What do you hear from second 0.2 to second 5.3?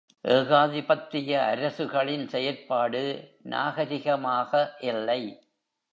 ஏகாதிபத்திய அரசுகளின் செயற்பாடு நாகரிகமாக இல்லை.